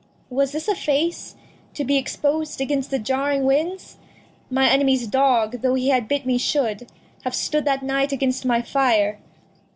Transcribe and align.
Was 0.31 0.51
this 0.51 0.67
a 0.67 0.73
Face 0.73 1.35
To 1.75 1.83
be 1.85 1.99
expos'd 2.01 2.59
against 2.59 2.89
the 2.89 2.97
jarring 2.97 3.43
Winds? 3.43 3.97
My 4.49 4.67
Enemy's 4.67 5.05
Dog, 5.05 5.61
though 5.61 5.75
he 5.75 5.89
had 5.89 6.07
bit 6.07 6.25
me, 6.25 6.39
shou'd 6.39 6.87
Have 7.23 7.35
stood 7.35 7.65
that 7.65 7.83
Night 7.83 8.11
against 8.11 8.43
my 8.43 8.63
Fire. 8.63 9.19